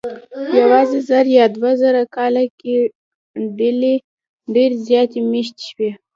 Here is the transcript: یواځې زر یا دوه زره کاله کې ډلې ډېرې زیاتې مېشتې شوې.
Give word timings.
یواځې 0.59 0.97
زر 1.09 1.25
یا 1.37 1.45
دوه 1.55 1.71
زره 1.81 2.01
کاله 2.15 2.43
کې 2.59 2.75
ډلې 3.57 3.95
ډېرې 4.53 4.77
زیاتې 4.87 5.19
مېشتې 5.31 5.63
شوې. 5.69 5.91